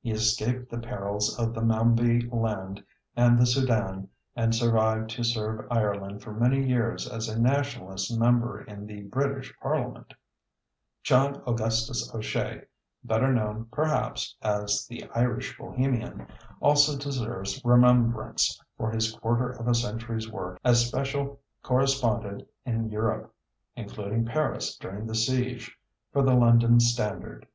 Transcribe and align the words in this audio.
He 0.00 0.12
escaped 0.12 0.70
the 0.70 0.78
perils 0.78 1.36
of 1.36 1.54
the 1.54 1.60
Mambi 1.60 2.30
Land 2.32 2.84
and 3.16 3.36
the 3.36 3.46
Sudan, 3.46 4.08
and 4.36 4.54
survived 4.54 5.10
to 5.10 5.24
serve 5.24 5.66
Ireland 5.72 6.22
for 6.22 6.32
many 6.32 6.62
years 6.64 7.08
as 7.08 7.28
a 7.28 7.36
Nationalist 7.36 8.16
member 8.16 8.60
in 8.60 8.86
the 8.86 9.02
British 9.02 9.52
parliament. 9.60 10.14
John 11.02 11.42
Augustus 11.48 12.14
O'Shea, 12.14 12.66
better 13.02 13.32
known, 13.32 13.66
perhaps, 13.72 14.36
as 14.40 14.86
"The 14.86 15.10
Irish 15.16 15.58
Bohemian", 15.58 16.28
also 16.62 16.96
deserves 16.96 17.60
remembrance 17.64 18.62
for 18.76 18.92
his 18.92 19.10
quarter 19.10 19.50
of 19.50 19.66
a 19.66 19.74
century's 19.74 20.30
work 20.30 20.60
as 20.64 20.86
special 20.86 21.40
correspondent 21.64 22.44
in 22.64 22.88
Europe 22.88 23.34
including 23.74 24.24
Paris 24.26 24.76
during 24.76 25.08
the 25.08 25.16
siege 25.16 25.76
for 26.12 26.22
the 26.22 26.34
London 26.34 26.78
Standard. 26.78 27.48